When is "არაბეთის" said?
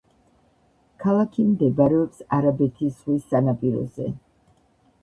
2.39-2.97